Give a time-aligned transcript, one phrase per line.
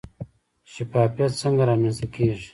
[0.73, 2.47] شفافیت څنګه رامنځته کیږي؟